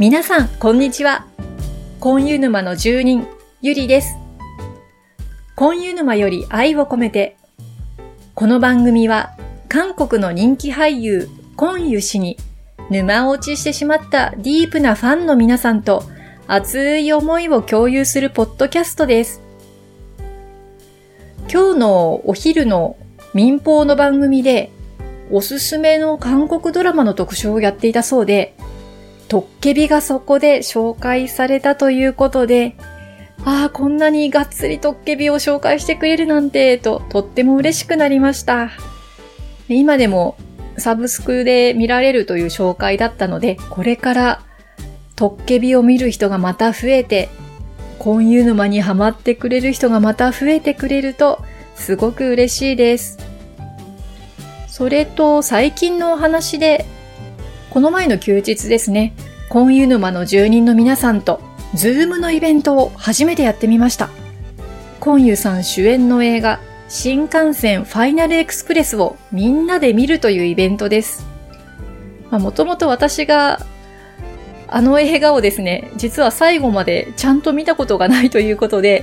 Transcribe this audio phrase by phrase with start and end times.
[0.00, 1.24] 皆さん、こんにちは。
[2.00, 3.28] 婚湯沼の住人、
[3.62, 4.16] ゆりです。
[5.54, 7.36] 婚湯沼より愛を込めて。
[8.34, 9.36] この番組は、
[9.68, 12.36] 韓国の人気俳優、コンユ氏に、
[12.90, 16.02] 沼落ちしてしまったディープなファンの皆さんと、
[16.48, 19.42] 熱い思いを共有するポッドキャストです。
[21.48, 22.96] 今日のお昼の
[23.32, 24.72] 民放の番組で、
[25.30, 28.56] おすすめの韓国ドラマの特集をやっていたそうで、
[29.34, 32.76] トッケビがそこで紹介されたということで、
[33.44, 38.70] ああ、こんなにがっつりトッケビを紹介してくれるなんて、ととっても嬉しくなりました。
[39.68, 40.36] 今でも
[40.78, 44.40] サブスクで見られるという紹介だったので、これから
[45.16, 47.28] トッケビを見る人がまた増えて、
[47.98, 53.18] 婚湯沼にハマってくれる人がまた増えてくれると、すごく嬉しいです。
[54.68, 56.86] それと最近のお話で、
[57.74, 59.14] この前の休日ですね、
[59.48, 61.40] コンユ沼の住人の皆さんと、
[61.74, 64.10] Zoom のイベントを初めてやってみました。
[65.00, 71.26] コンユさん主演の映画、新感染ファイナルエクスプレスをみんなで見るというイベントです。
[72.30, 73.58] もともと私が
[74.68, 79.02] あの映画をですね、実は最後までちゃんと見たことがないということで、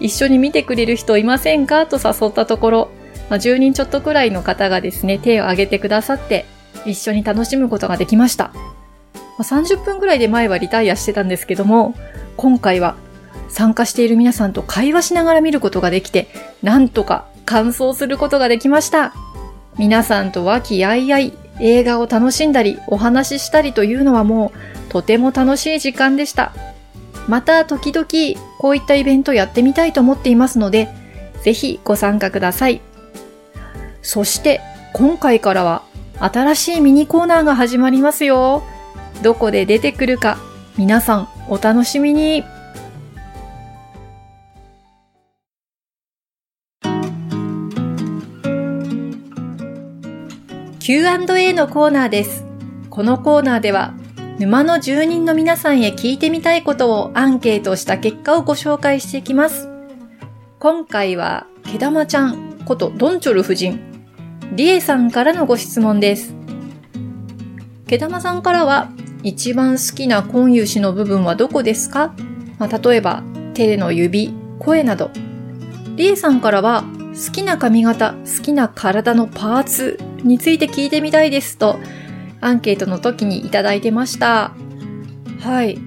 [0.00, 1.86] 一緒に見てくれる人いませんか？
[1.86, 2.90] と誘ったところ、
[3.28, 6.46] まあ、10人ちょっとくらいの方がですね、手を挙げてくださって、
[6.86, 8.52] 一緒に楽しむことができました。
[9.38, 11.94] 30分くらいで前はリタイアしてたんですけども、
[12.36, 12.96] 今回は
[13.48, 16.28] 参加している皆さんと会話しながら見ることができて、
[16.62, 19.14] なんとか感想することができました。
[19.78, 26.52] 皆さんと和気あいあい映画を楽しんだりお話ししたりというのはもうとても楽しい時間でした。
[27.28, 28.06] また時々
[28.58, 30.88] こういったイベントやってみたいと思っていますので、
[31.42, 32.80] ぜひご参加ください。
[34.02, 34.60] そして
[34.92, 35.82] 今回からは
[36.20, 38.62] 新しいミニコーナーが始まりますよ。
[39.22, 40.38] どこで出てくるか
[40.76, 42.44] 皆さんお楽しみに。
[50.78, 52.44] Q&A のコーナーです。
[52.90, 53.94] このコーナーでは
[54.38, 59.68] 沼の住人の皆さんへ聞いてみたいことをアンケートした結果をご紹介していきます。
[60.58, 63.89] 今回は、毛玉ちゃんことドンチョル夫人
[64.52, 66.34] リエさんからのご質問です。
[67.86, 68.90] 毛玉さんからは、
[69.22, 72.14] 一番好きな婚有詞の部分はどこですか、
[72.58, 73.22] まあ、例えば、
[73.54, 75.12] 手の指、声など。
[75.94, 76.84] リエさんからは、
[77.14, 81.78] 好きな髪型、好きな体のパーツについて聞いてみたいですと、
[82.40, 84.52] アンケートの時にいただいてました。
[85.40, 85.78] はい。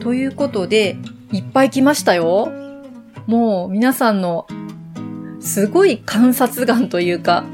[0.00, 0.96] ということで、
[1.30, 2.50] いっぱい来ましたよ。
[3.26, 4.48] もう皆さんの
[5.38, 7.44] すごい観察眼というか、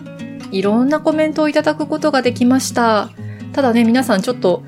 [0.50, 3.10] いろんなコメントをいただくことができました。
[3.52, 4.62] ただね、皆さんちょっと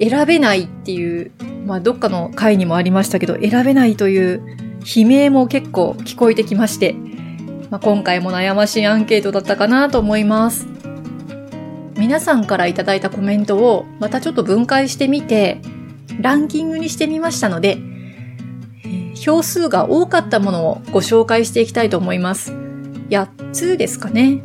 [0.00, 1.30] 選べないっていう、
[1.66, 4.42] まあどっかの回にもありましたけど、選べないという
[4.80, 6.94] 悲鳴も結構聞こえてきまして、
[7.70, 10.66] まあ、今回も悩ましいアンケートだったかなと思います。
[11.96, 15.60] 皆さんからいただいたコメントをまたちょっと分解してみて、
[16.20, 17.78] ランキングにしてみましたので、
[19.14, 22.52] 票数が多かったものをご紹介していきたいと思います。
[23.10, 24.42] 8つですかね。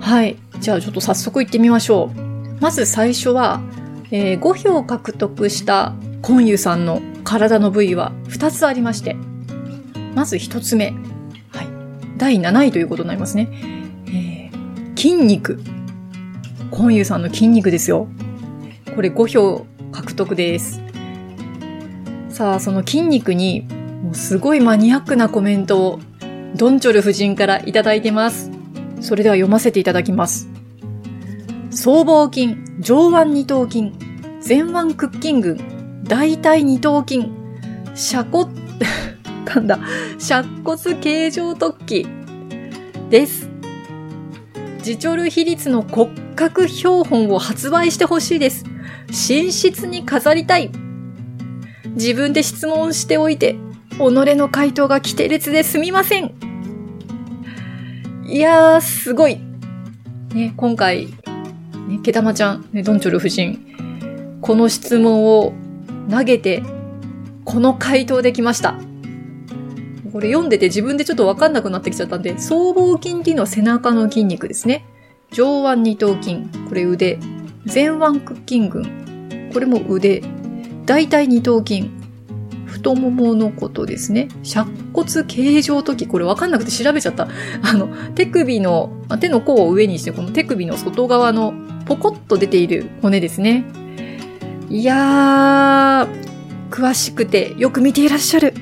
[0.00, 0.36] はい。
[0.60, 2.30] じゃあちょっと早速行ってみましょう。
[2.60, 3.60] まず最初は、
[4.10, 9.16] えー、5票獲得したコンユさんの体の部位は2つありまして、
[10.14, 10.92] まず1つ目。
[11.50, 11.68] はい。
[12.16, 13.48] 第7位ということになりますね。
[14.06, 15.60] えー、筋肉。
[16.70, 18.08] コンユさんの筋肉ですよ。
[18.94, 20.80] これ5票獲得です。
[22.28, 23.66] さあ、その筋肉に、
[24.02, 26.00] もうすごいマニアックなコメントを、
[26.54, 28.50] ドンチョル夫人からいただいてます。
[29.00, 30.48] それでは読ませていただきます。
[31.70, 33.92] 僧帽筋、上腕二頭筋、
[34.46, 37.30] 前腕屈筋群、大腿二頭筋、
[38.12, 38.50] 斜骨、
[39.46, 39.78] 噛んだ、
[40.18, 42.06] 尺骨形状突起
[43.08, 43.48] です。
[44.82, 48.64] ジチョル比率の骨格標本を発売してほしいです。
[49.08, 50.70] 寝室に飾りたい。
[51.94, 53.56] 自分で質問しておいて、
[53.98, 54.00] 己
[54.36, 56.49] の回答が規定列ですみません。
[58.30, 59.40] いやー、すごい。
[60.34, 61.06] ね、今回、
[61.88, 65.52] ね、毛玉ちゃん、ね、ドンチョル夫人、この質問を
[66.08, 66.62] 投げて、
[67.44, 68.78] この回答できました。
[70.12, 74.86] これ読んでて自分でちょっとわかんなくなってきちゃったんで、僧帽筋っていうのは背中の筋肉ですね。
[75.32, 76.36] 上腕二頭筋、
[76.68, 77.18] これ腕。
[77.66, 80.22] 前腕屈筋群、これも腕。
[80.86, 81.90] 大腿二頭筋、
[82.70, 84.28] 太もものことですね。
[84.42, 87.28] 尺骨形状時、これわかんなくて調べちゃった。
[87.62, 91.52] あの、手首の、手の甲を上にして、この手首の外側の
[91.86, 93.64] ポコッと出ている骨ですね。
[94.68, 98.54] いやー、詳しくてよく見ていらっしゃる。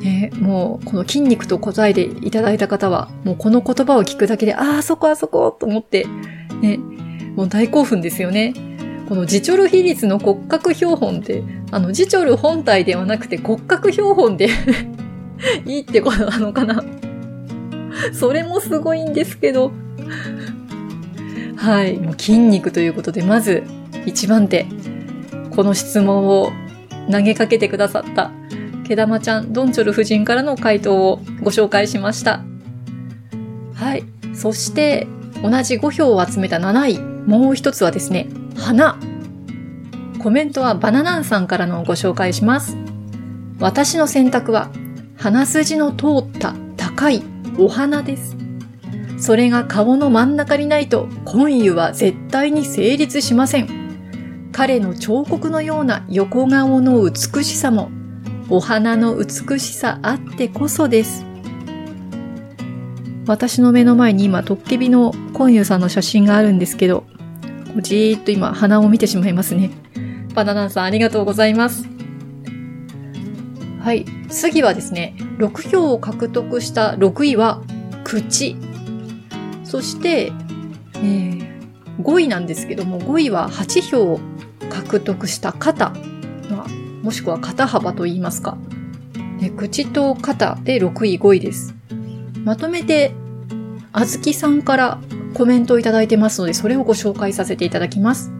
[0.00, 6.06] ね、もう、この筋肉と答えていただいた方は、もうこの言葉を聞くだけで、ああ、そこあそこと思って、
[6.60, 6.78] ね、
[7.34, 8.54] もう大興奮ですよね。
[9.08, 14.48] このジチョル比率の骨格標本って、あの、ジチョル本体ではなくて骨格標本で
[15.66, 16.82] いいってことなのかな？
[18.12, 19.72] それもすごいんですけど。
[21.56, 21.98] はい。
[21.98, 23.62] もう筋肉ということで、まず
[24.06, 24.66] 一番手。
[25.54, 26.50] この質問を
[27.10, 28.32] 投げかけてくださった、
[28.86, 32.42] 毛玉ちゃん、ドンチョル夫人からの回答をご紹介しました。
[33.74, 34.04] はい。
[34.34, 35.06] そして、
[35.42, 36.98] 同じ5票を集めた7位。
[37.28, 38.98] もう一つはですね、花。
[40.22, 42.76] コメントはバナナンさんからのご紹介します。
[43.58, 44.70] 私の選択は、
[45.16, 47.22] 鼻筋の通った高い
[47.58, 48.36] お花です。
[49.18, 54.50] それが顔の真ん中にないと、婚湯は絶対に成立しません。
[54.52, 57.90] 彼の彫刻のような横顔の美しさも、
[58.50, 61.24] お花の美しさあってこそです。
[63.26, 67.04] 私の目の前に今、トッケビのコンユさんの写真があるんですけど、
[67.82, 69.70] じーっと今、鼻を見てしまいますね。
[70.34, 71.88] バナナンさんありがとうございます。
[73.80, 74.04] はい。
[74.30, 77.62] 次はですね、6票を獲得した6位は、
[78.04, 78.56] 口。
[79.64, 80.32] そして、
[80.96, 81.60] えー、
[82.00, 84.20] 5位なんですけども、5位は8票を
[84.70, 85.90] 獲得した肩。
[86.50, 86.68] まあ、
[87.02, 88.56] もしくは肩幅と言いますか。
[89.38, 91.74] ね、口と肩で6位、5位です。
[92.44, 93.12] まとめて、
[93.92, 94.98] あずきさんから
[95.34, 98.30] コメントをいただいてますので、それをご紹介させていただきます。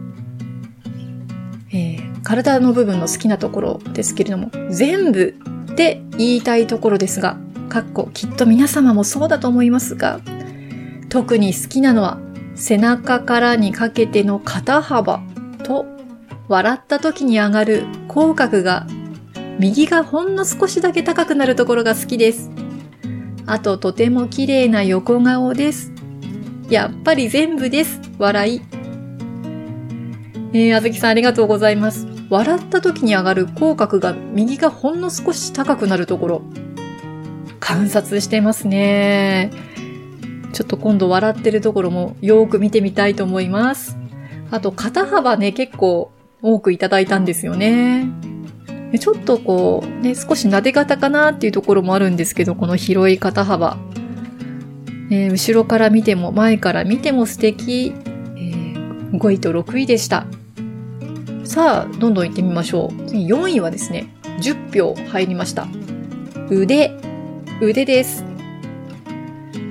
[1.71, 5.35] えー、体の部分の好きなところですけれども、全部
[5.71, 7.37] って言いたいところですが、
[7.69, 10.21] かっこきっと皆様もそうだと思いますが、
[11.09, 12.19] 特に好きなのは
[12.55, 15.21] 背中からにかけての肩幅
[15.63, 15.85] と
[16.47, 18.87] 笑った時に上がる口角が
[19.59, 22.51] 右がほんの少しだけ高くなるところが好きです。
[23.45, 25.94] あととても綺麗な横顔です。
[26.69, 27.99] やっぱり全部です。
[28.17, 28.61] 笑い。
[30.53, 32.07] えー、あずきさんありがとうございます。
[32.29, 36.41] 笑った時に上がる口角が右がほんの少し高くなるところ。
[37.59, 39.51] 観察してますね。
[40.53, 43.97] ちょっと今度笑ってるところもよーく見てみたいと思います。
[44.51, 48.07] あと肩幅ね、結構多くいただいたんですよね。
[48.99, 53.77] ちょっとこう、ね、少し撫で型かなっていうところもあるんですけど、この広い肩幅。
[55.11, 57.93] えー、後ろから見ても、前から見ても素敵。
[58.37, 60.25] えー、5位と6位でした。
[61.43, 63.05] さあ、どんどん行ってみましょう。
[63.07, 64.07] 次4位はですね、
[64.41, 65.67] 10票入りました。
[66.49, 66.91] 腕、
[67.61, 68.25] 腕です。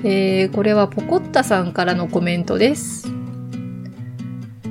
[0.05, 3.09] えー、これはポコッタさんからのコメントです。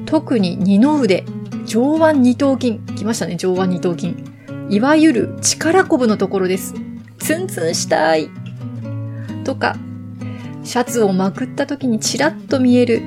[0.06, 1.25] 特に二の腕、
[1.65, 2.80] 上腕二頭筋。
[2.95, 4.15] 来ましたね、上腕二頭筋。
[4.69, 6.74] いわゆる力こぶのところです。
[7.19, 8.30] ツンツンしたい。
[9.44, 9.75] とか、
[10.63, 13.01] シャツをまくった時にチラッと見える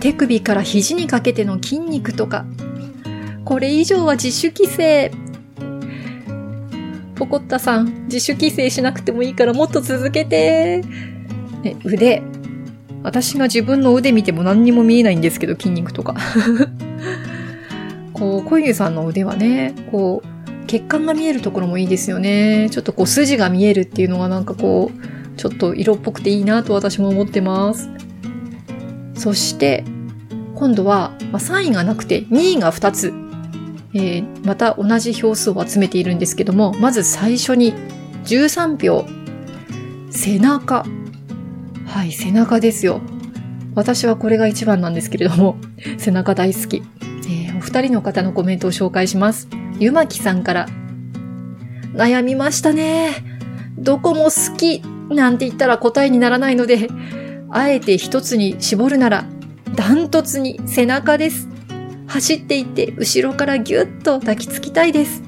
[0.00, 2.44] 手首から肘にかけての筋肉とか、
[3.44, 5.12] これ以上は自主規制。
[7.14, 10.82] ポコッタさん、自主規制しなくてもいいからもっと続けて。
[11.62, 12.22] ね、腕。
[13.02, 16.16] 私が自分の腕見ても何にも見えないんですけど、筋肉とか。
[18.12, 22.68] こう、小湯さんの腕はね、こう、血管が見えるところもいいですよね。
[22.70, 27.90] ちょっとこう筋が見えるっていうのがなんかこう、ちょっと色っぽくていいなと私も思ってます。
[29.14, 29.84] そして、
[30.54, 33.12] 今度は、ま、3位がなくて2位が2つ。
[33.94, 37.72] えー、また同じ票数を集めているんですけども、まず最初に
[38.24, 39.06] 13票。
[40.10, 40.84] 背中。
[41.86, 43.00] はい、背中ですよ。
[43.74, 45.56] 私はこれが一番なんですけれども、
[45.98, 46.82] 背中大好き。
[47.28, 49.48] えー、お二人の方のコメントを紹介します。
[49.78, 50.66] ゆまきさんから。
[51.94, 53.12] 悩みましたね。
[53.78, 56.88] どこも好きなんて言ったら答えにならないので、
[57.50, 59.26] あえて一つに絞るなら、
[59.74, 61.48] ダントツに背中です。
[62.06, 65.22] 走っていって後ろからぎゅっと抱きつきたいです。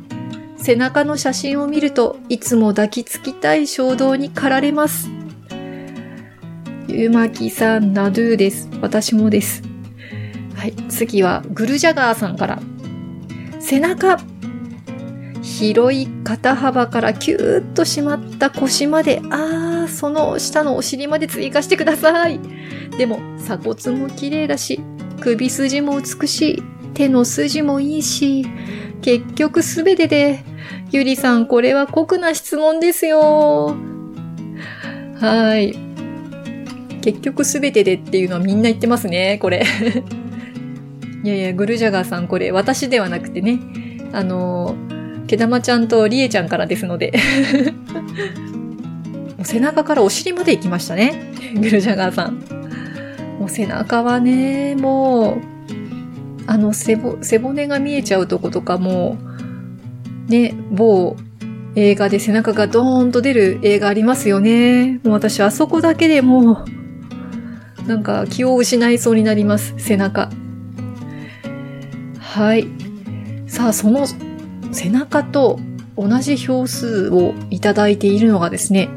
[0.56, 5.08] 背中の写真を見るといつも抱きつきたい衝動に駆られます。
[6.88, 8.68] ゆまきさん、ナドゥです。
[8.80, 9.62] 私もです。
[10.54, 10.72] はい。
[10.88, 12.58] 次は、グルジャガーさんから。
[13.60, 14.18] 背中。
[15.42, 22.40] 広い肩幅からキューッと締まった腰まで、あー、その下のお尻まで追加してください。
[22.96, 24.80] でも、鎖骨も綺麗だし、
[25.20, 26.62] 首筋も美しい。
[26.94, 28.44] 手の筋もいいし、
[29.02, 30.44] 結局すべてで、
[30.90, 33.76] ゆりさんこれは酷な質問ですよ。
[35.20, 35.76] はい。
[37.00, 39.64] 結局すべてでっていうのはみんな言ってますね、これ。
[41.24, 43.58] いやいや、グルジャガーさんこれ私ではなくてね、
[44.12, 44.76] あの、
[45.28, 47.12] 毛玉ちゃんとリエちゃんからですので
[49.36, 51.32] もう背中からお尻まで行きましたね。
[51.54, 52.38] グルジャガーさん。
[53.38, 55.36] もう背中はね、もう、
[56.46, 59.16] あの背背骨が見えちゃうとことかも、
[60.26, 61.14] ね、某
[61.76, 64.98] 映画で背中がドーンと出る映画ありますよね。
[65.04, 66.64] もう私あそこだけでも
[67.86, 70.30] う、なんか気を失いそうになります、背中。
[72.18, 72.66] はい。
[73.46, 74.06] さあ、その
[74.72, 75.58] 背中と
[75.96, 78.88] 同じ票数をいただいているのがですね、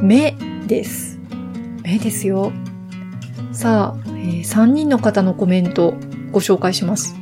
[0.00, 0.34] 目
[0.66, 1.18] です。
[1.82, 2.52] 目ですよ。
[3.52, 5.94] さあ、えー、3人の方のコメント
[6.30, 7.14] ご紹介します。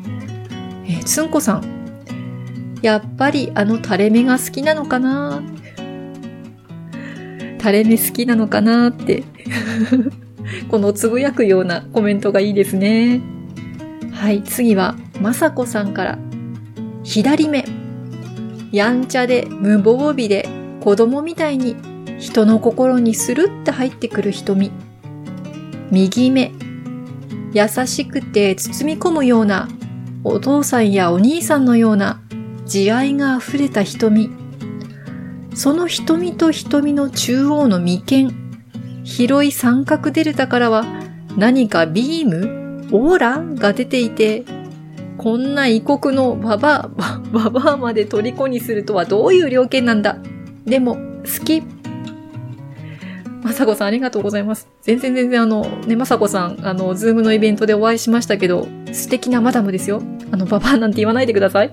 [0.84, 1.80] えー、つんこさん。
[2.82, 5.42] やっぱりあの垂れ目が好きなのかな？
[7.58, 9.22] 垂れ目好きなのかなって
[10.70, 13.20] このつぶやくようなコメントがいいですね。
[14.12, 16.18] はい、次は、まさこさんから。
[17.02, 17.64] 左目。
[18.72, 20.48] やんちゃで無防備で
[20.80, 21.76] 子供みたいに
[22.18, 24.70] 人の心にスルッて入ってくる瞳。
[25.90, 26.52] 右目。
[27.52, 29.68] 優しくて包み込むような
[30.22, 32.20] お父さんやお兄さんのような
[32.66, 34.30] 慈愛が溢れた瞳。
[35.54, 38.52] その瞳と瞳の中央の眉間、
[39.02, 40.84] 広い三角デルタからは
[41.36, 44.44] 何かビーム、オーラが出ていて、
[45.20, 50.16] こんな異国のババア、 ババアまで虜にするとはどういう了見なんだ？
[50.64, 51.62] でも、好き。
[53.42, 54.66] まさこさんありがとうございます。
[54.80, 60.00] 全然全然あの、ね、まさこさん、あの、 Zoom のイベントでお会いしましたけど、素敵なマダムですよ。
[60.30, 61.70] あの、ババアなんて言わないでください。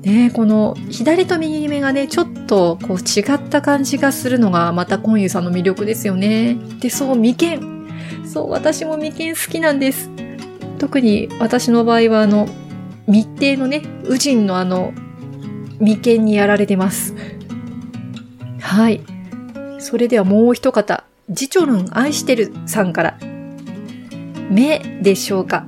[0.00, 6.56] ねこの左と右目がね、ちょっとこう違った感じがするのがまたコンユさんの魅力ですよね。
[6.80, 7.86] で、そう、眉間。
[8.26, 10.13] そう、私も眉間好きなんです。
[10.84, 12.46] 特に私の場合はあの、
[13.08, 14.92] 密偵のね、宇人のあの、
[15.80, 17.14] 眉間にやられてます。
[18.60, 19.00] はい。
[19.78, 23.18] それではもう一方、ジチョルン愛してるさんから。
[24.50, 25.64] 目でしょうか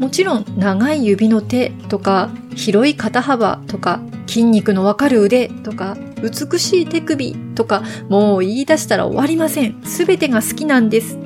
[0.00, 9.80] もちろん長い指の手とか広い肩幅とか筋肉のわかる腕とか美しい手首とかもう言い出したら終わりません。
[9.84, 11.16] すべてが好きなんです。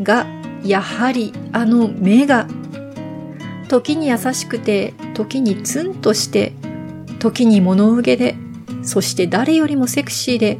[0.00, 0.26] が、
[0.64, 2.46] やはりあの目が
[3.68, 6.52] 時に優しくて時にツンとして
[7.18, 8.36] 時に物憂げで
[8.82, 10.58] そして誰よりもセクシーで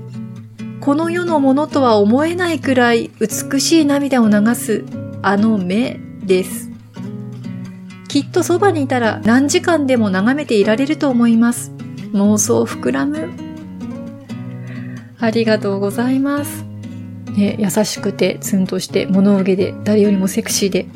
[0.80, 4.84] この世のものとは思えないくらい美しい涙を流す
[5.23, 6.70] あの目です。
[8.08, 11.73] きっとそばにいたら何時間でも眺めていられると思います。
[12.12, 13.30] 妄想膨らむ。
[15.18, 16.74] ありがとうございます。
[17.36, 20.86] ね、優しくてツンとして物憂げで誰よりもセクシーで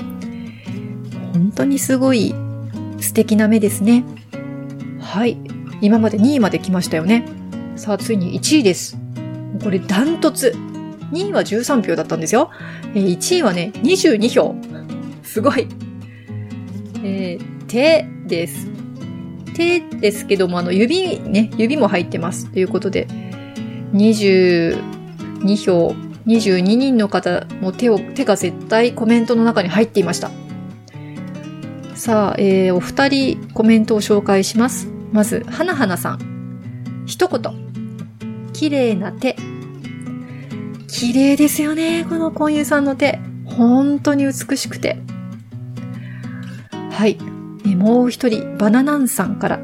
[1.32, 2.34] 本当にすごい
[3.00, 4.04] 素敵な目ですね。
[5.00, 5.38] はい。
[5.80, 7.26] 今まで2位まで来ましたよね。
[7.76, 8.98] さあ、ついに1位です。
[9.62, 10.54] これダントツ。
[11.12, 12.50] 2位は13票だったんですよ。
[12.94, 14.54] 1位はね、22票。
[15.22, 15.66] すごい。
[17.02, 18.68] えー、手です。
[19.54, 22.50] 手ですけども、あの、指ね、指も入ってます。
[22.50, 23.06] ということで、
[23.92, 25.94] 22票、
[26.28, 30.30] 22人の方も手を、手が絶対コメントの中に入っていました。
[31.94, 34.88] さあ、えー、お二人コメントを紹介します。
[35.10, 37.04] まず、はなはなさん。
[37.06, 37.42] 一言。
[38.52, 39.36] 綺麗な手。
[40.86, 43.18] 綺麗ですよね、この婚友さんの手。
[43.46, 44.98] 本当に美しくて。
[46.90, 47.18] はい。
[47.74, 49.60] もう一人、バナナンさんから。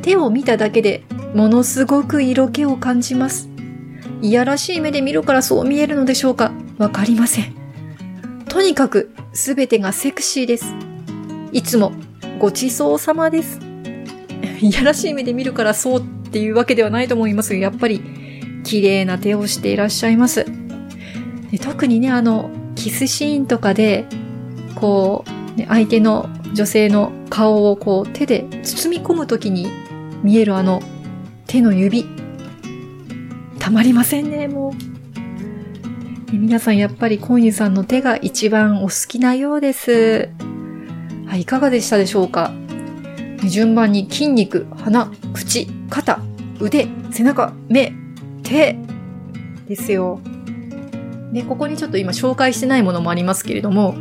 [0.00, 3.50] 手を見ただけで、ものすごく色気を感じます。
[4.22, 6.52] いやらしい目で見るからそう見えるのでしょうか？
[6.78, 7.54] わかりません。
[8.48, 10.74] とにかく、すべてがセクシーです。
[11.52, 11.92] いつも、
[12.38, 13.60] ごちそうさまです。
[14.60, 18.02] いやらしい目で見るからそうっていうわけではないと思いますが、やっぱり、
[18.64, 20.46] 綺麗な手をしていらっしゃいます。
[21.62, 24.06] 特にね、あの、キスシーンとかで、
[24.74, 25.24] こ
[25.58, 29.68] う、相手の女性の顔をこう手で包み込むときに
[30.22, 30.82] 見えるあの
[31.46, 32.04] 手の指。
[33.66, 34.72] たまりませんね、も
[36.30, 36.32] う。
[36.32, 40.28] 皆さんやっぱりコンユさんの手が一番お好きなようです。
[41.26, 42.52] はい、いかがでしたでしょうか？
[43.50, 46.20] 順番に筋肉、鼻、口、肩、
[46.60, 47.92] 腕、背中、目、
[48.44, 48.78] 手
[49.66, 50.20] ですよ。
[51.32, 53.96] で、ここにちょっと今紹介してないものもありますけれども、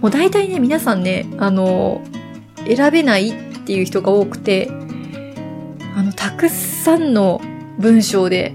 [0.00, 2.00] もう大体ね、皆さんね、あの、
[2.66, 4.70] 選べないっていう人が多くて、
[5.98, 7.42] あの、たくさんの
[7.78, 8.54] 文章で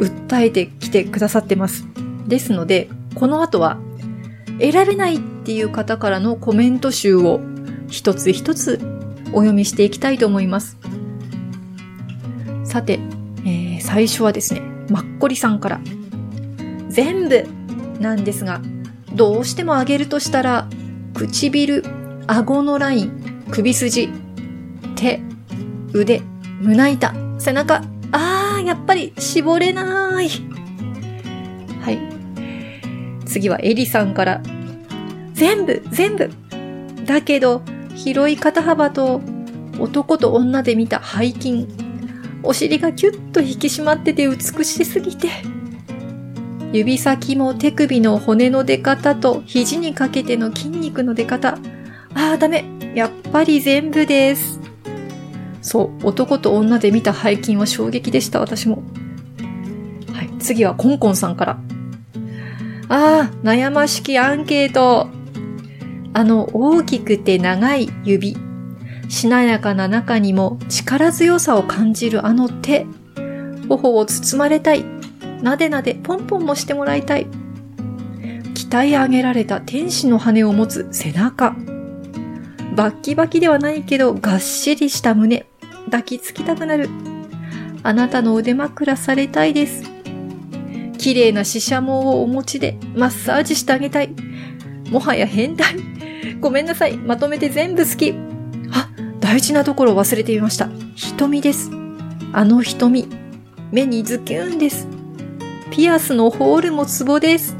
[0.00, 1.86] 訴えてきてくださってます。
[2.26, 3.78] ですので、この後は、
[4.60, 7.40] 選べないっていう方からのコメント集を
[7.88, 8.78] 一つ一つ
[9.32, 10.78] お読みしていきたいと思います。
[12.64, 13.00] さて、
[13.44, 15.80] えー、最初はですね、マッコリさんから。
[16.88, 17.44] 全部
[18.00, 18.60] なんですが、
[19.14, 20.68] どうしてもあげるとしたら、
[21.14, 21.84] 唇、
[22.26, 24.10] 顎のライン、首筋、
[24.94, 25.20] 手、
[25.92, 26.22] 腕、
[26.60, 27.82] 胸板、背中、
[28.70, 30.28] やっぱり絞れない。
[31.80, 31.98] はい。
[33.26, 34.40] 次はエリさんから。
[35.32, 36.30] 全部、全部。
[37.04, 37.62] だけど、
[37.96, 39.22] 広い肩幅と
[39.80, 41.66] 男と女で見た背筋。
[42.44, 45.26] お尻がキュッと引き締まってて美しすぎて。
[46.72, 51.58] 指先も手首の骨の出方と肘にかけての筋肉の出方。
[52.14, 52.64] ああ、ダメ。
[52.94, 54.59] やっぱり全部です。
[55.62, 58.82] そう、男と女で見た背筋は衝撃でした、私も。
[60.12, 61.58] はい、次はコンコンさんから。
[62.88, 65.08] ああ、悩ましきアンケート。
[66.12, 68.36] あの大きくて長い指。
[69.08, 72.86] しなやかな中にも力強さを感じるあの手。
[73.68, 74.84] 頬を包まれたい。
[75.42, 77.26] なでなでポンポンもしてもらいたい。
[78.54, 81.54] 鍛え上げられた天使の羽を持つ背中。
[82.76, 85.49] バッキバキではないけどがっしりした胸。
[85.90, 86.88] 抱きつきたくなる。
[87.82, 89.82] あなたの腕枕されたいです。
[90.98, 94.14] 綺麗なシシャモをお持ちでマッサージしてあげたい。
[94.90, 95.76] もはや変態。
[96.40, 96.96] ごめんなさい。
[96.96, 98.14] まとめて全部好き。
[98.72, 100.68] あ、大事なところ忘れていました。
[100.94, 101.70] 瞳です。
[102.32, 103.08] あの瞳。
[103.72, 104.88] 目にズキュンです。
[105.70, 107.56] ピアスのホールもツボです。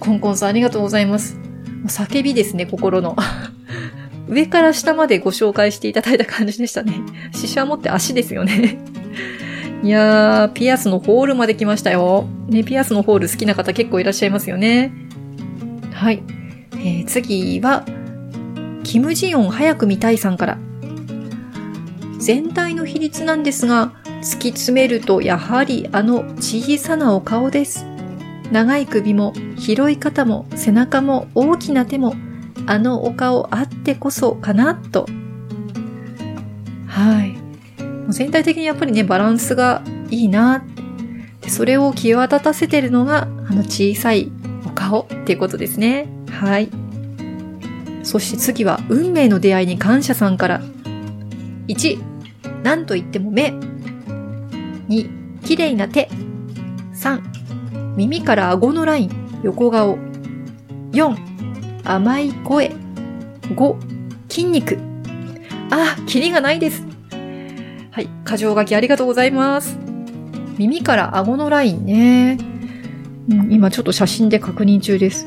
[0.00, 1.38] コンコンさんありがとうございます。
[1.86, 3.14] 叫びですね、心の。
[4.28, 6.94] 上から下までご紹介していただいた感じでしたね。
[7.32, 8.78] シシャモって足ですよね。
[9.82, 12.26] いやー、ピアスのホールまで来ましたよ。
[12.48, 14.92] ね、ピアスのホール好きな方結構いらっしゃいますよね。
[15.92, 16.22] はい。
[16.72, 17.84] えー、次は、
[18.82, 20.58] キムジヨン早く見たいさんから。
[22.18, 27.86] 全体の比率なんですが、突き詰めるとやはりあの小さなお顔です。
[28.50, 32.14] 長い首も広い肩も背中も大きな手も
[32.68, 35.06] あのお顔あってこそかなと。
[36.86, 37.34] はい。
[38.10, 40.64] 全体的にやっぱりね、バランスがいいな
[41.40, 44.30] でそれを際立たせてるのが、あの小さい
[44.66, 46.08] お顔っていうことですね。
[46.30, 46.68] はい。
[48.02, 50.60] そして次は、運命の出会いに感謝さんから。
[51.68, 51.98] 1、
[52.62, 53.54] 何と言っても目。
[54.88, 56.10] 2、綺麗な手。
[56.94, 59.96] 3、耳から顎のライン、横顔。
[60.92, 61.37] 4、
[61.84, 62.72] 甘い声。
[63.42, 63.76] 5、
[64.28, 64.78] 筋肉。
[65.70, 66.84] あ、キリがないです。
[67.90, 68.08] はい。
[68.24, 69.78] 過剰書きありがとうございます。
[70.58, 72.38] 耳から顎のラインね。
[73.30, 75.26] うん、今ちょっと写真で確認中です。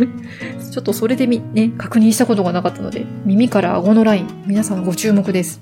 [0.70, 5.60] ちょっとそれでみ、ね、確認したことがなかったので、耳から顎のライン、皆さんご注目です。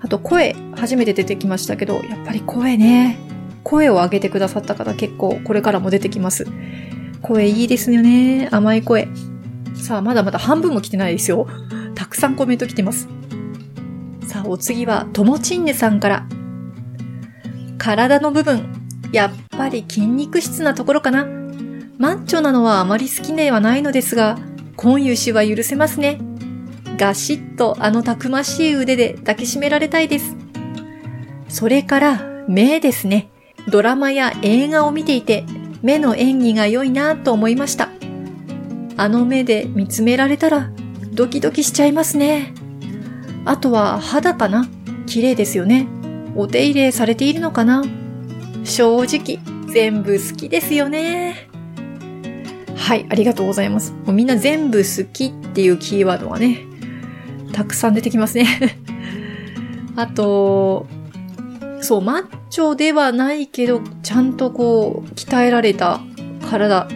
[0.00, 3.18] あと声、初めて出てきましたけど、やっぱり声ね。
[3.62, 6.46] 声を上げてくださった方結構これからも出てきます。
[7.24, 8.48] 声いいですよね。
[8.52, 9.08] 甘い声。
[9.74, 11.46] さあ、まだまだ半分も来てないですよ。
[11.94, 13.08] たくさんコメント来てます。
[14.26, 16.26] さあ、お次は、ともちんねさんから。
[17.78, 18.66] 体の部分、
[19.10, 21.24] やっぱり筋肉質なところかな。
[21.96, 24.38] マッチョなのはあまり好きではないのですが、
[24.76, 26.18] 今湯氏は許せますね。
[26.98, 30.36] ガシッとあのたくましい腕で抱きしめられたいです。
[31.48, 33.30] それから、目ですね。
[33.70, 35.46] ドラマや映画を見ていて、
[35.84, 37.90] 目の演技が良いなと思いました。
[38.96, 40.70] あの目で見つめられたら、
[41.12, 42.54] ドキドキしちゃいますね。
[43.44, 44.66] あとは肌かな？
[45.06, 45.86] 綺麗ですよね。
[46.34, 47.84] お手入れされているのかな？
[48.64, 49.38] 正直、
[49.70, 51.50] 全部好きですよね。
[52.74, 53.92] はい、ありがとうございます。
[53.92, 56.60] もうみんな全部好きっていうキーワードがね、
[57.52, 58.78] たくさん出てきますね。
[59.96, 60.86] あと、
[61.84, 66.00] そう、マッチョではないけど、ちゃんとこう、鍛えられた
[66.48, 66.88] 体。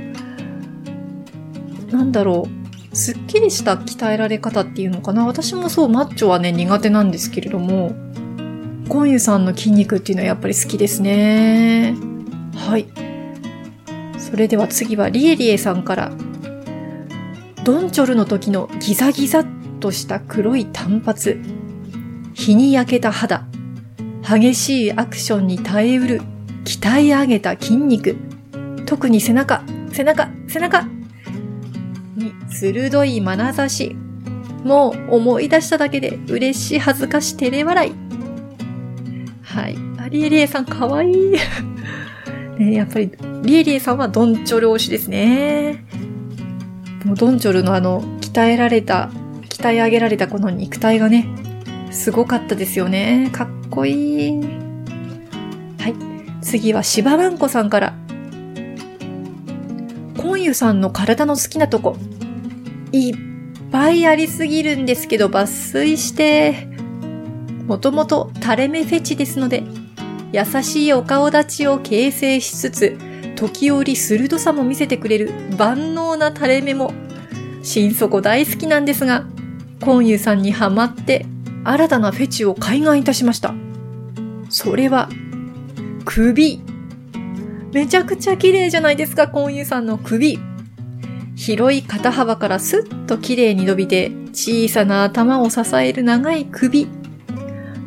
[1.91, 2.49] なんだろ
[2.93, 2.97] う。
[2.97, 5.27] すっきりした鍛えられ方っていうのかな。
[5.27, 7.95] 私もそう、マッチョはね、苦手なんですけれども、
[8.89, 11.95] コンユさんの筋肉っていうのはやっぱり好きですね。
[12.57, 12.87] はい。
[14.19, 16.13] それでは次はリエリエさんから。
[17.63, 19.47] ドンチョルの時のギザギザっ
[19.81, 21.37] とした黒い短髪。
[22.33, 23.45] 日に焼けた肌。
[24.29, 26.21] 激しいアクションに耐えうる、
[26.65, 28.17] 鍛え上げた筋肉。
[28.85, 30.83] 特に背中、背中、背中
[32.15, 33.97] に鋭い眼差し。
[34.65, 37.93] もう思い出しただけで嬉しい恥ずかし照れ笑い。
[39.43, 39.79] はい。
[39.99, 41.15] アリエリエさんかわいい。
[42.59, 43.11] ね、やっぱり、
[43.45, 45.85] リエリエさんはドンチョル推しですね。
[47.07, 49.11] もうドンチョルのあの、鍛えられた、
[49.49, 51.27] 鍛え上げられたこの肉体がね、
[51.91, 53.31] すごかったですよね。
[53.33, 54.41] かっこいい。
[55.79, 55.95] はい。
[56.43, 57.95] 次は芝ワンコさんから。
[60.17, 61.97] コンユさんの体の好きなとこ。
[62.93, 63.17] いっ
[63.71, 66.69] ぱいありすぎるんですけど抜粋して、
[67.67, 69.63] もともと垂れ目フェチですので、
[70.33, 72.99] 優しいお顔立ちを形成しつつ、
[73.37, 76.93] 時折鋭さも見せてくれる万能な垂れ目も、
[77.63, 79.27] 心底大好きなんですが、
[79.81, 81.27] コンユさんにハマって
[81.65, 83.55] 新たなフェチを開眼いたしました。
[84.49, 85.09] それは、
[86.05, 86.61] 首。
[87.73, 90.39] めちゃくちゃ綺麗じゃないですか、コンユさんの首。
[91.37, 96.89] 広い肩幅からスッと綺麗に伸びて、小さな頭を支える長い首。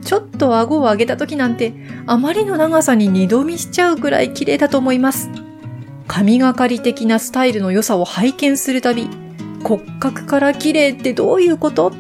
[0.04, 1.74] ちょっと顎を上げた時なんて、
[2.06, 5.30] あまりの長さに二度見しちゃうくらい綺麗だと思います。
[6.08, 9.08] 神がかり的なスタイルの良さを拝見するたび、
[9.64, 11.92] 骨格から綺麗ってどういうこと？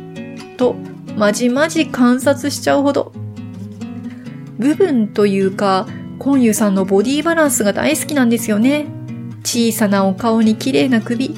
[0.57, 0.75] と、
[1.17, 3.11] まじまじ観察しちゃうほど。
[4.57, 5.87] 部分というか、
[6.19, 8.85] コンユさんのボディバランスが大好きなんですよね。
[9.43, 11.35] 小さなお顔に綺麗な首、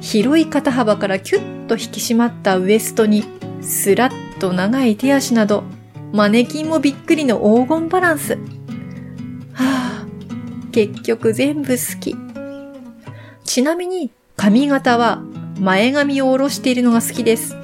[0.00, 3.24] 広い肩幅からキュッと引き締まったウエストに、
[3.62, 5.64] スラッと長い手足など、
[6.12, 8.34] マネキンもびっくりの黄金バランス。
[9.54, 10.06] はあ、
[10.70, 12.14] 結局全部好き。
[13.44, 15.22] ちなみに髪型は
[15.58, 17.56] 前髪を下ろしているのが好きです。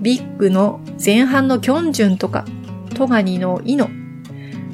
[0.00, 2.44] ビッグの前半のキョンジュンとか、
[2.94, 3.90] トガニのイノ。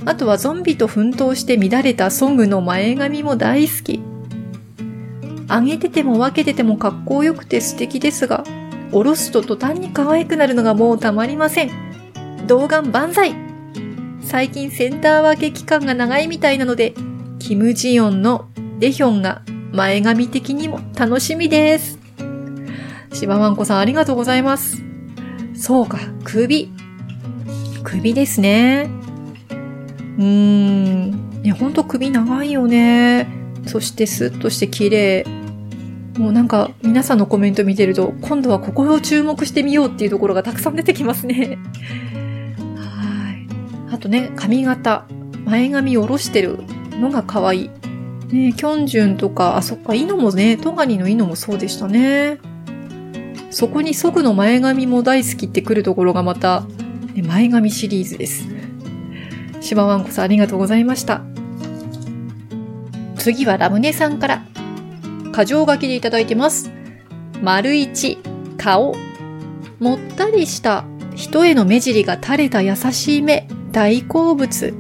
[0.04, 4.02] あとはゾンビと奮闘して乱れたソングの前髪も大好き。
[5.48, 8.44] 上げてても分けてても格好良くて素敵ですが、
[8.90, 11.70] 下ろすと途端に可愛くなるのがもうたまりません。
[12.46, 13.34] 童顔万歳
[14.20, 16.94] 最近センター分け期間が長いみたいなので、
[17.38, 21.98] キムジヨンのデヒョンが前髪的にも楽しみです。
[23.12, 24.83] 芝ワンコさんありがとうございます。
[25.54, 26.70] そうか、首。
[27.82, 28.90] 首ですね。
[30.18, 31.42] うーん。
[31.42, 33.28] ね、ほんと首長いよね。
[33.66, 35.24] そしてスッとして綺麗。
[36.18, 41.58] もうなんか皆さんのコメント見てると、今度はここを注目してみようっていうところがたくさん出てきますね。
[42.76, 43.94] はい。
[43.94, 45.06] あとね、髪型。
[45.44, 46.60] 前髪下ろしてる
[46.92, 47.70] のが可愛い。
[48.32, 52.38] ねキョンジュンとか、あ、そっか、イノもね、トガニのイノもそうでしたね。
[53.54, 56.66] そこにソグの前髪も大好きってくるところがまた、
[57.14, 58.48] 前髪シリーズです。
[59.60, 61.22] シバワンコさんありがとうございました。
[63.16, 64.44] 次はラムネさんから。
[65.30, 66.72] 過剰書きでいただいてます。
[67.42, 68.18] 丸一、
[68.58, 68.96] 顔。
[69.78, 74.74] もったりした人への目尻が垂れた優しい目、大好物。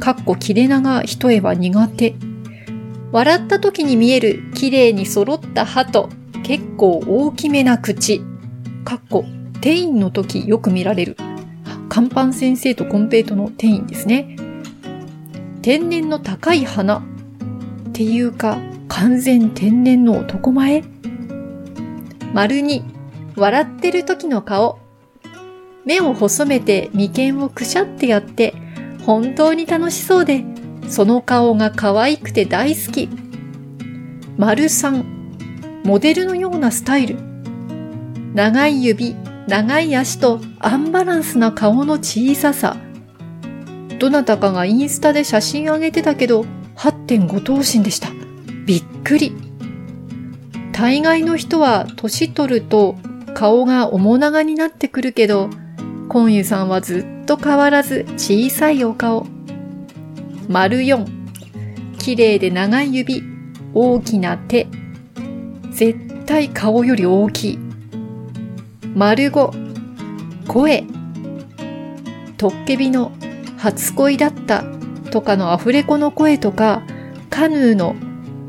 [0.00, 2.14] かっこ切れ長人へは苦手。
[3.12, 6.08] 笑った時に見える綺麗に揃った歯と
[6.76, 8.20] 構大きめな口。
[8.84, 9.24] かっこ
[9.60, 11.16] テインの時よく見られる。
[11.88, 14.36] 看板先生とコンペイトのテインですね。
[15.62, 16.98] 天然の高い花。
[16.98, 18.58] っていうか、
[18.88, 20.84] 完全天然の男前
[22.32, 22.84] 丸に、
[23.34, 24.78] 笑ってる時の顔。
[25.84, 28.54] 目を細めて眉間をくしゃってやって、
[29.06, 30.44] 本当に楽しそうで、
[30.88, 33.08] その顔が可愛くて大好き。
[34.36, 35.15] 丸三、
[35.86, 37.16] モデルのようなスタイル。
[38.34, 39.14] 長い指、
[39.46, 42.76] 長い足とアンバランスな顔の小ささ。
[44.00, 46.44] どなたかがインスタで写真あげてたけど、
[46.74, 48.08] 8.5頭身でした。
[48.66, 49.32] びっくり。
[50.72, 52.96] 大概の人は年取ると
[53.34, 55.50] 顔が面長になってくるけど、
[56.08, 59.28] コンユさんはずっと変わらず小さいお顔。
[60.48, 61.06] 丸4。
[61.98, 63.22] 綺麗で長い指、
[63.72, 64.66] 大きな手。
[65.76, 67.58] 絶対顔より大きい。
[68.94, 70.46] 丸5。
[70.48, 70.84] 声。
[72.38, 73.12] トッケビの
[73.58, 74.64] 初恋だった
[75.10, 76.82] とかのアフレコの声とか、
[77.28, 77.94] カヌーの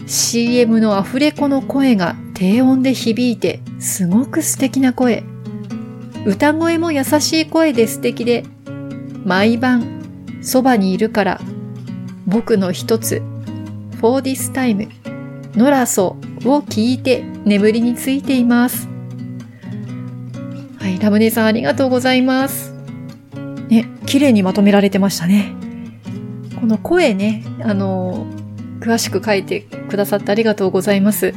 [0.06, 5.26] CM のアフレコの声が低音で響いてすごく素敵な声。
[6.26, 8.46] 歌声も優しい声で素敵で、
[9.26, 11.42] 毎晩そばにいるから
[12.26, 13.22] 僕の一つ
[14.00, 14.88] For this time
[15.58, 16.16] ノラソ
[16.48, 18.88] を聞いて眠りについています。
[20.80, 22.74] はい、ラムネさんありがとうございます。
[23.70, 25.54] ね、綺麗にまとめられてましたね。
[26.60, 28.26] この声ね、あの、
[28.80, 31.34] 詳しく書いてくださってありがとうございます。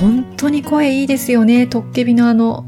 [0.00, 1.66] 本当に声いいですよね。
[1.66, 2.66] トッケビのあの、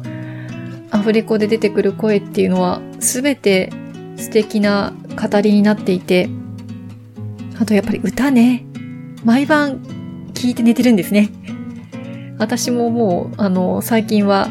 [0.90, 3.72] アフレコで出てくる声っていうのは、すべて
[4.16, 6.28] 素敵な語りになっていて、
[7.58, 8.64] あとやっぱり歌ね。
[9.24, 9.82] 毎晩
[10.34, 11.30] 聞いて寝てるんですね。
[12.38, 14.48] 私ももう、あの、最近は、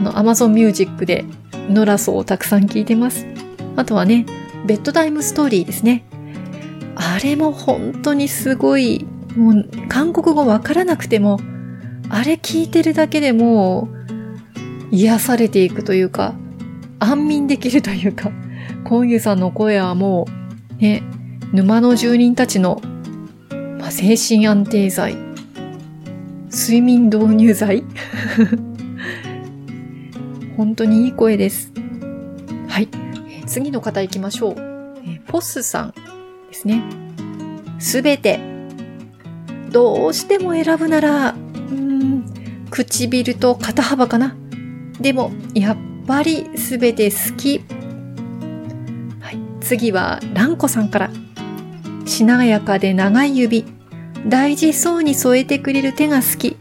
[0.00, 1.24] あの、Amazon Music で、
[1.68, 3.26] ノラソをたくさん聞いてます。
[3.76, 4.26] あとはね、
[4.66, 6.04] ベッドタイムストーリーですね。
[6.94, 11.38] あれも本当にすごい、もう、韓国語わからなくても、
[12.08, 13.88] あれ聞いてるだけでも
[14.90, 16.34] 癒されていくというか、
[16.98, 18.30] 安眠できるというか、
[18.84, 20.26] コンユさんの声はも
[20.78, 21.02] う、ね、
[21.52, 22.80] 沼の住人たちの、
[23.78, 25.16] まあ、精神安定剤、
[26.50, 27.84] 睡眠導入剤？
[30.56, 31.72] 本当にいい声です。
[32.68, 32.88] はい。
[33.46, 34.54] 次の方行きましょう。
[35.06, 35.94] えポスさん
[36.48, 36.82] ですね。
[37.78, 38.40] すべて、
[39.70, 41.34] どうしても選ぶなら、
[41.70, 42.24] うん、
[42.70, 44.36] 唇と肩幅かな。
[45.00, 47.62] でも、やっぱりすべて好き。
[49.20, 49.38] はい。
[49.60, 51.10] 次は、ランコさんから。
[52.06, 53.64] しなやかで長い指。
[54.28, 56.56] 大事そうに添えてくれる手が好き。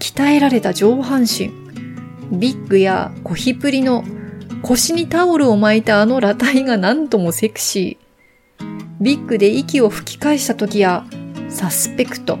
[0.00, 1.50] 鍛えられた上半身。
[2.32, 4.04] ビッグやコヒプリの
[4.62, 9.02] 腰にタオルを巻いたあの裸体が何ともセクシー。
[9.02, 11.04] ビッグで息を吹き返した時や、
[11.48, 12.38] サスペクト、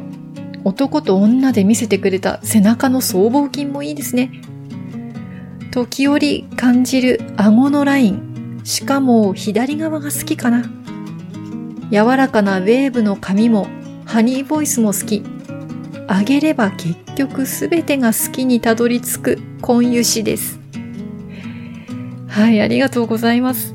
[0.64, 4.30] 男と女で見せてくれた背中の僧帽筋もいいですね。
[5.70, 10.64] 時折感じる顎のライン、しかも左側が好きかな。
[11.90, 13.66] 柔らかなウェーブの髪も、
[14.12, 15.22] ハニーボイスも好き。
[16.06, 20.60] あげれば結局すべてが好きにたどり着く婚油詩です。
[22.28, 23.74] はい、ありがとうございます。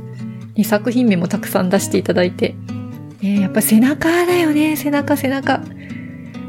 [0.64, 2.54] 作品名もたくさん出していただいて。
[3.24, 5.64] えー、やっぱ背中だよね、背中背中。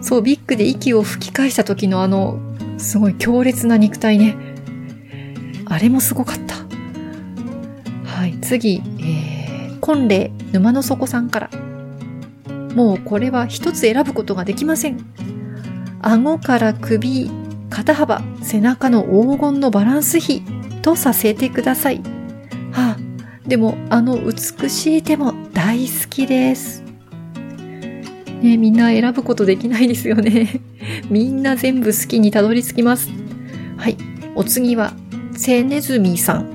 [0.03, 2.39] そう、ビッグで息を吹き返した時のあの、
[2.77, 4.37] すごい強烈な肉体ね。
[5.65, 6.57] あれもすごかった。
[8.05, 11.51] はい、次、えー、婚礼、沼の底さんから。
[12.75, 14.99] もうこれは一つ選ぶことができません。
[16.01, 17.31] 顎から首、
[17.71, 20.43] 肩幅、背中の黄金のバランス比
[20.83, 22.03] とさせてください。
[22.73, 22.99] はあ、
[23.47, 26.83] でもあの美しい手も大好きです。
[28.43, 30.61] ね、みんな選ぶことできないですよね。
[31.11, 33.11] みんな全部好きにたどり着きます。
[33.77, 33.97] はい。
[34.35, 34.93] お次は、
[35.33, 36.47] セネズミさん。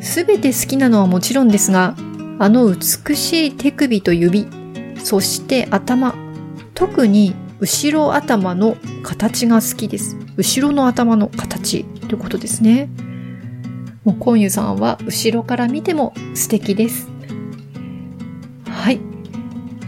[0.00, 1.94] すべて好きなのはもちろんですが、
[2.38, 4.46] あの美しい手首と指、
[5.04, 6.14] そして頭、
[6.72, 10.16] 特に後ろ頭の形が好きです。
[10.36, 12.88] 後ろの頭の形ということですね。
[14.02, 17.08] もう、コンユさんは後ろから見ても素敵です。
[18.66, 19.00] はい。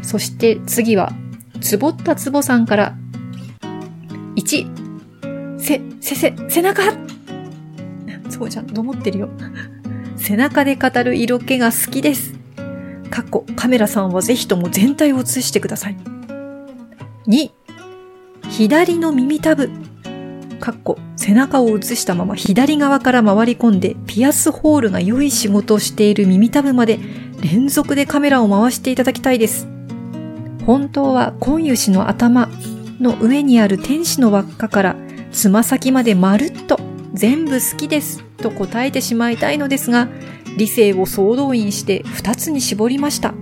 [0.03, 1.13] そして次は、
[1.63, 2.95] つぼったつぼさんから、
[4.37, 6.83] 1、せ、せせ、背中
[8.29, 9.31] そうじゃん、どもってるよ。
[10.19, 12.36] 背中で語る色気が好きです。
[13.17, 15.97] かっこ、カメラさんはぜひとも全体を映してください。
[17.27, 17.51] 2、
[18.51, 19.71] 左の耳たぶ。
[20.61, 26.99] かっこ、背中を映したまま左側から回り込んで、ピアスホールが良い仕事をしている耳たぶまで
[27.41, 29.67] 連続でカメラを回していただきたいです。
[30.67, 32.51] 本当は、コンユシの頭
[33.01, 34.97] の上にある天使の輪っかから
[35.33, 36.79] つま先までまるっと
[37.15, 40.07] 全部好きですと答えてしまいたいのですが、
[40.57, 43.35] 理性を総動員して二つに絞りました。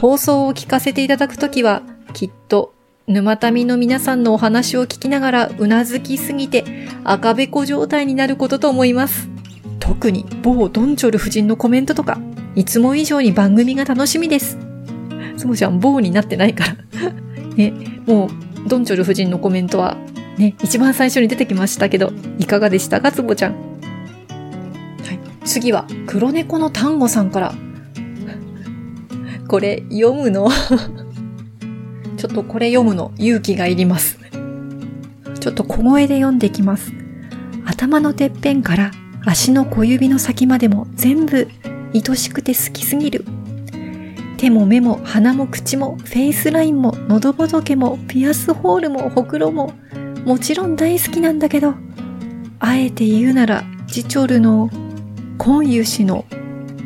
[0.00, 1.82] 放送を聞かせていただくときは、
[2.12, 2.74] きっと
[3.06, 6.64] 沼民の皆さんのお話を聞きながらうなずきすぎて
[7.04, 9.28] 赤べこ状態になることと思います。
[9.80, 12.18] 特に某ドンチョル夫人のコメントとか、
[12.54, 14.58] いつも以上に番組が楽しみです。
[15.36, 16.76] つもちゃん、某になってないから
[17.56, 17.72] ね、
[18.06, 19.96] もう、ドンチョル夫人のコメントは、
[20.38, 23.71] ね、一番最初に出てきましたけど、いかがでしたか、つぼちゃん？
[25.44, 27.54] 次は、黒猫の単語さんから。
[29.48, 30.48] これ、読むの？
[32.16, 34.18] ちょっとこれ読むの勇気がいります。
[35.40, 36.92] ちょっと小声で読んできます。
[37.64, 38.92] 頭のてっぺんから
[39.26, 41.48] 足の小指の先までも全部
[41.92, 43.24] 愛しくて好きすぎる。
[44.36, 49.72] 手も目も鼻も口もフェイスラインも喉仏もピアスホールもほくろも
[50.24, 51.74] もちろん大好きなんだけど、
[52.60, 54.70] あえて言うならジチョルの
[55.42, 56.24] コンユシの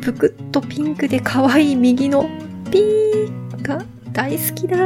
[0.01, 2.27] ぷくっとピンクで可愛い右の
[2.71, 4.77] ピーが大好きだ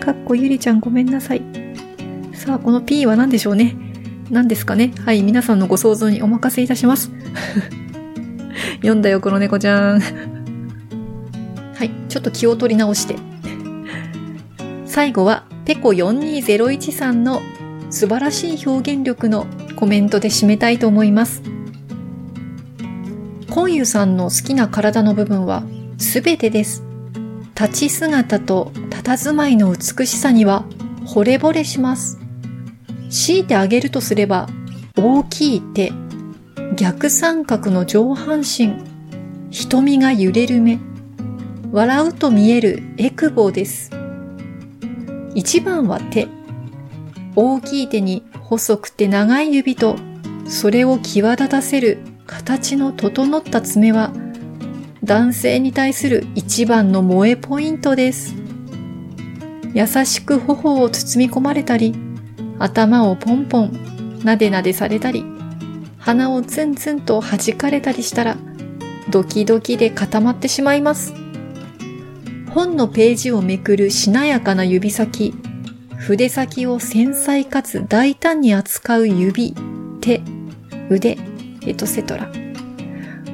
[0.00, 1.42] かっこゆりちゃんごめんなさい。
[2.32, 3.76] さあ、この P は何でしょうね。
[4.30, 4.94] 何ですかね。
[5.04, 7.10] はい、皆さんのご想像にお任せいたします。
[8.80, 10.00] 読んだよ、この猫ちゃん。
[10.00, 13.16] はい、ちょっと気を取り直して。
[14.86, 17.42] 最後は、ペコ4201さんの
[17.90, 21.57] 素晴らしい表現力のコメントで締めたいと思います。
[23.58, 25.64] コンユさんの好きな体の部分は
[25.98, 26.84] すべてです。
[27.60, 30.64] 立ち姿と佇まいの美しさには
[31.04, 32.20] 惚れ惚れします。
[33.10, 34.48] 強いてあげるとすれば、
[34.96, 35.92] 大きい手、
[36.76, 38.74] 逆三角の上半身、
[39.50, 40.78] 瞳が揺れる目、
[41.72, 43.90] 笑うと見えるエクボです。
[45.34, 46.28] 一番は手。
[47.34, 49.96] 大きい手に細くて長い指と、
[50.46, 54.12] それを際立たせる形の整った爪は、
[55.02, 58.34] 男性に対する一番の萌えポイントです。
[59.72, 61.94] 優しく頬を包み込まれたり、
[62.58, 65.24] 頭をポンポン、なでなでされたり、
[65.96, 68.36] 鼻をツンツンと弾かれたりしたら、
[69.10, 71.14] ドキドキで固まってしまいます。
[72.50, 75.34] 本のページをめくるしなやかな指先、
[75.96, 79.54] 筆先を繊細かつ大胆に扱う指、
[80.02, 80.20] 手、
[80.90, 81.27] 腕、
[81.68, 82.30] エトセトラ。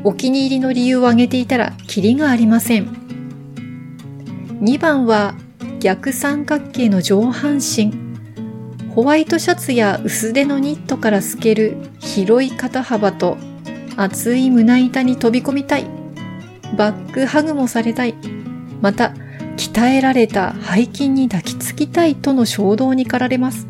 [0.02, 2.86] お気に入りの理由を挙げていたらキリがありません。
[4.60, 5.34] 2番は
[5.80, 7.92] 逆三角形の上半身。
[8.94, 13.36] ホワイトシャツや薄手のニットから透ける広い肩幅と
[13.96, 15.86] 厚い胸板に飛び込みたい。
[16.76, 18.14] バックハグもされたい。
[18.80, 19.14] また、
[19.56, 23.66] 鍛えられた背筋に抱きつきたいとの衝動に駆られます。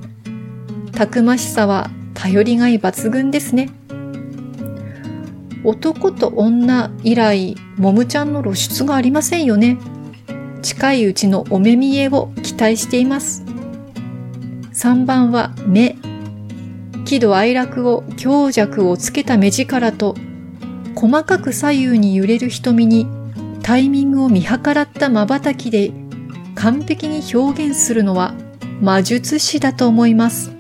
[0.93, 3.71] たくましさは頼りがい抜群ですね。
[5.65, 9.79] 男と女以来、もむちゃんの露出がありませんよね。
[10.63, 13.45] 近いうちのお目見えを期待しています。
[14.75, 15.97] 3番は目。
[17.07, 20.15] 喜怒哀楽を強弱をつけた目力と、
[20.95, 23.07] 細かく左右に揺れる瞳に
[23.63, 25.93] タイミングを見計らった瞬きで
[26.55, 28.35] 完璧に表現するのは
[28.81, 30.53] 魔術師だと思います。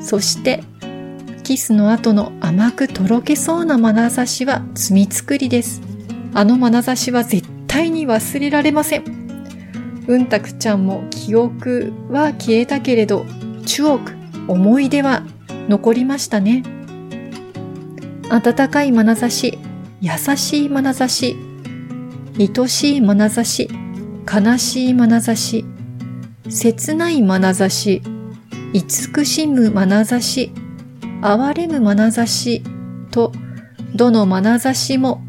[0.00, 0.62] そして、
[1.46, 5.80] キスの後の甘くとろけそうな眼差しは罪作りです。
[6.34, 9.04] あの眼差しは絶対に忘れられません。
[10.08, 13.24] うんたくちゃんも記憶は消えたけれど、
[13.64, 14.12] 中億、
[14.48, 15.22] 思い出は
[15.68, 16.64] 残りましたね。
[18.28, 19.56] 温かい眼差し、
[20.00, 21.36] 優しい眼差し、
[22.36, 23.70] 愛しい眼差し、
[24.28, 25.64] 悲しい眼差し、
[26.48, 28.02] 切ない眼差し、
[28.72, 30.50] 慈しむ眼差し、
[31.22, 32.62] 哀れむ眼差し
[33.10, 33.32] と、
[33.94, 35.22] どの眼差しも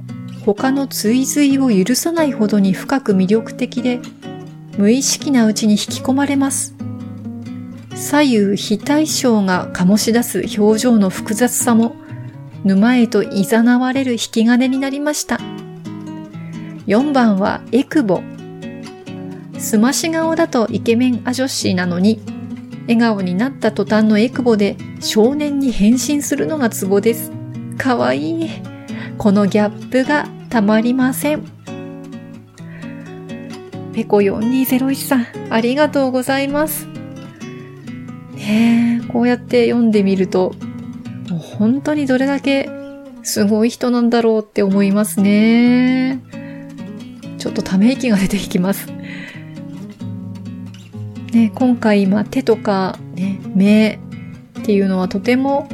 [0.46, 4.00] 他の追随を許さないほどに深く魅力的で、
[4.78, 6.76] 無意識なうちに引き込まれます。
[7.96, 11.96] 左右非対称が醸し出す表情の複雑さも、
[12.64, 15.40] 沼へと誘われる引き金になりました。
[16.86, 18.22] 4番はエクボ。
[19.58, 22.22] すまし顔だとイケメンア女子なのに、
[22.88, 27.32] 笑顔になった途端のエクボで少年に変身するのがツボです。
[27.78, 28.50] かわいい。
[29.18, 31.44] このギャップがたまりません。
[33.94, 36.88] ペコ4201さん、ありがとうございます。
[38.36, 40.54] ねえ、こうやって読んでみると、
[41.30, 42.70] もう本当にどれだけ
[43.24, 46.22] すごい人なんだろうって思いますね。
[47.38, 48.88] ちょっとため息が出てきます。
[51.38, 54.00] ね、今回、ま、手とか、ね、目
[54.60, 55.70] っていうのはとても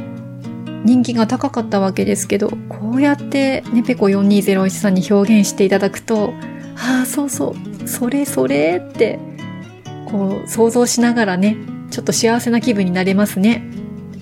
[0.84, 6.34] 人気が高かったわけですけど、こうやってね、ペコ4201さんに表現していただくと、
[6.76, 9.18] ああ、そうそう、それそれって、
[10.04, 11.56] こう、想像しながらね、
[11.90, 13.64] ちょっと幸せな気分になれますね。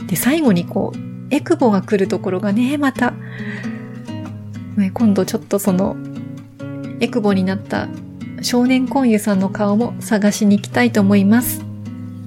[0.06, 0.98] で、最後にこう、
[1.34, 3.14] エクボが来るところがね、また、
[4.76, 5.96] ね、今度ちょっとその、
[7.00, 7.88] エクボになった
[8.42, 11.64] 少年コンユさんの顔も探しに行きたいと思います。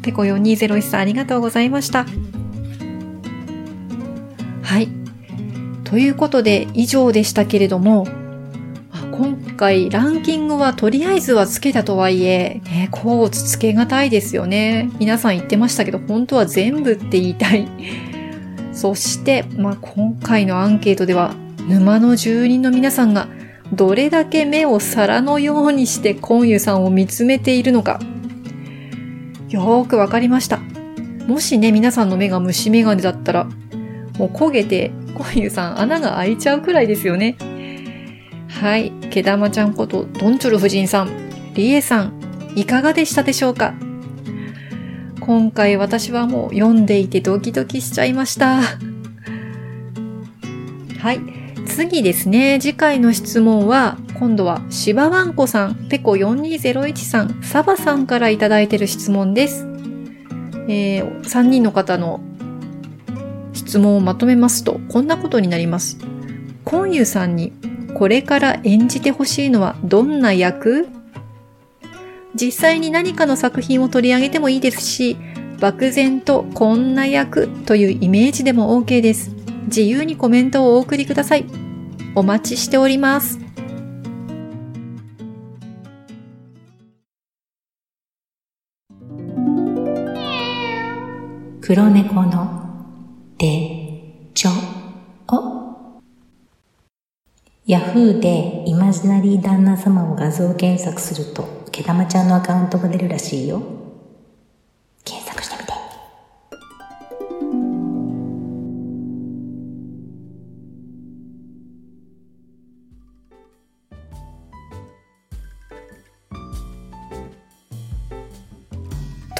[0.01, 2.05] ペコ4201さんありがとうございました。
[4.61, 4.89] はい。
[5.83, 8.07] ということで以上でしたけれども、
[9.11, 14.89] 今回ランキングはとりあえずはつけたとはいえ、ね、甲乙つけがたいですよね。
[14.99, 17.67] 皆さん言ってましたけど、本当は全部って言いたい。
[18.73, 21.33] そして、まあ、今回のアンケートでは、
[21.69, 23.29] 沼の住人の皆さんが、
[23.73, 27.99] どれだけ目を皿のようにしてコンユさんを見つめているのか、
[29.49, 30.59] よーくわかりました。
[31.27, 33.45] もしね、皆さんの目が虫眼鏡だったら、
[34.17, 37.37] もう焦げて、コンユさん穴が開いちゃうくらいですよね。
[38.47, 38.91] はい。
[39.09, 41.09] 毛玉ちゃんこと、ドンチョル夫人さん、
[41.55, 42.13] リエさん、
[42.55, 43.73] いかがでしたでしょうか？
[45.19, 48.61] 今回私はもう読んでいてドキドキしちゃいました。
[50.99, 51.19] はい。
[51.75, 52.57] 次ですね。
[52.61, 59.67] 次回の質問は、今度は芝ワンコさん、ペコ4201さん、サバさんからいただいてる質問です。
[60.69, 62.21] えー、3人の方の
[63.51, 65.97] 質問をまとめますと、こんなことになります。
[66.63, 67.51] コンユさんに
[67.93, 70.87] これから演じてほしいのはどんな役？
[72.35, 75.17] 実際に何かの作品を取り上げてもいいですし、
[75.59, 79.31] 漠然とこんな役というイメージでも OK です。
[79.65, 81.64] 自由にコメントをお送りください。
[82.17, 83.37] お待ちしております。
[91.61, 92.63] 黒猫の
[93.37, 94.49] 手帳
[95.27, 96.01] を
[97.65, 103.74] ヤフーでイマジナリー旦那様を画像検索すると、毛玉ちゃんのアカウントが出るらしいよ。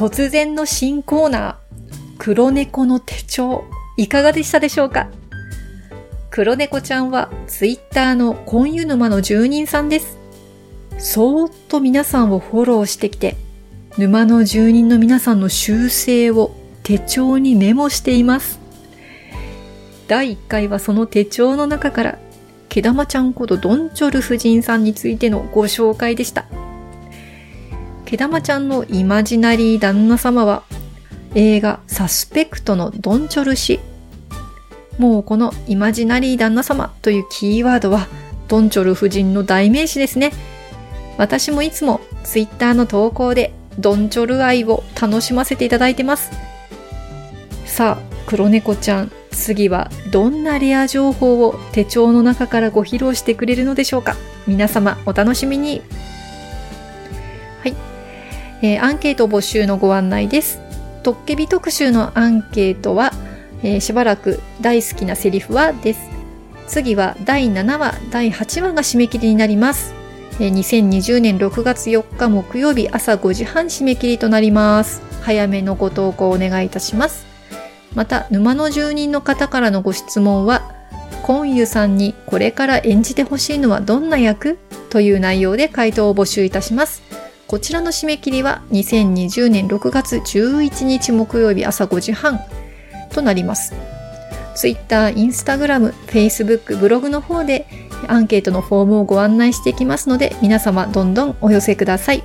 [0.06, 1.56] 突然の新コーナー。
[2.20, 3.64] 黒猫の手帳、
[3.98, 5.10] いかがでしたでしょうか？
[6.30, 10.20] 黒猫ちゃんはツイッターのコンユ沼の住人さんです。
[11.00, 13.36] そーっと皆さんをフォローしてきて、
[13.98, 18.60] 沼の住人の皆さんの習性を手帳にメモしています。
[20.08, 22.20] 第1回はその手帳の中から、
[22.70, 26.46] 毛玉ちゃんことドンチョル夫人さんについてのご紹介でした。
[28.06, 30.64] 毛玉ちゃんのイマジナリー旦那様は
[31.34, 33.80] 映画サスペクトのドンチョル氏。
[35.00, 38.08] もうこのイマジナリー旦那様というキーワードは
[38.48, 40.32] ドンチョル夫人の代名詞ですね。
[41.18, 46.32] 私もいつもツイッターの投稿でドンチョル愛を楽しませていただいてます。
[47.66, 54.16] さあ、黒猫ちゃん、次はどんなレア情報を手帳の中からご披露してくれるのでしょうか
[54.48, 55.82] 皆様お楽しみに。
[58.66, 60.60] えー、アンケート募集のご案内です。
[61.04, 63.12] トッケビ特集のアンケートは、
[63.62, 66.10] えー、しばらく大好きなセリフはです。
[66.68, 69.94] 次は第7話、第8話が締め切りになります。
[70.40, 75.04] えー、2020年6月4日木曜日朝5時半締め切りとなります。
[75.22, 77.28] 早めのご投稿お願いいたします。
[77.94, 80.74] また、沼の住人の方からのご質問は、
[81.22, 84.58] コンユさんにこれから演じてほしいのはどんな役？
[84.90, 87.05] という内容で回答を募集いたします。
[87.56, 92.42] こちらの締め切りは2020年6月11日木曜日朝5時半
[93.10, 93.74] となります。
[94.56, 97.66] Twitter、Instagram、Facebook、ブログの方で
[98.10, 102.24] アンケートのフォームをご案内していきますので皆様どんどんお寄せください。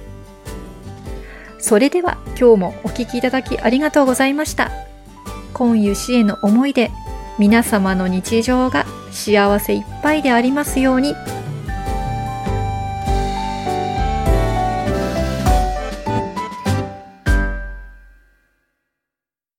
[1.60, 4.72] それでは今日もお聴きいただきありがとうございました。
[5.52, 6.90] 今湯氏への思いで
[7.38, 11.14] 皆様の日常が幸せいっぱいでありますように。